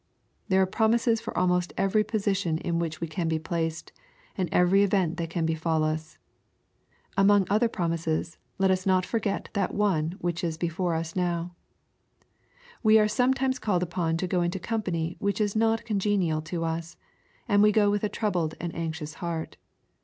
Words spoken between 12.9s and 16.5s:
are sometimes called upon to go into company which is not congenial